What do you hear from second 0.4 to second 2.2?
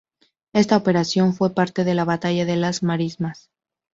Esta operación fue parte de la